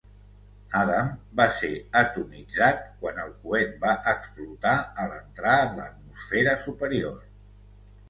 [0.77, 1.69] Adam va ser
[2.01, 7.27] atomitzat quan el coet va explotar a l'entrar en l'atmosfera superior.